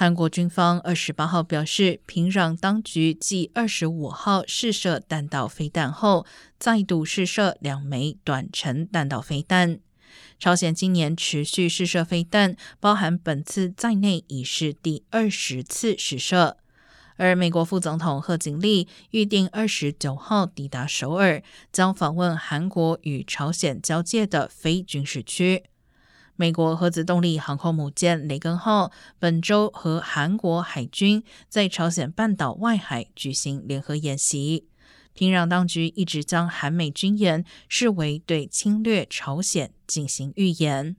[0.00, 6.24] 韩国军方二十八号表示，平壤当局继二十五号试射弹道飞弹后，
[6.56, 9.80] 再度试射两枚短程弹道飞弹。
[10.38, 16.58] 朝鲜今年持续试射飞弹，包含本次在内，已是第二十次试射。
[17.16, 21.42] 而美国副总统贺锦丽预定二十九号抵达首尔，
[21.72, 25.64] 将访问韩国与朝鲜交界的非军事区。
[26.40, 34.68] 美国核子动力航空母舰“雷根”号本周和韩国海军在朝鲜半岛外海举行联合演习。
[35.14, 40.94] 平壤当局一直将韩美军演视为对侵略朝鲜进行预演。